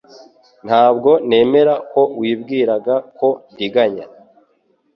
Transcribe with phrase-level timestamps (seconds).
[0.65, 4.05] Ntabwo nemera ko wibwiraga ko ndiganya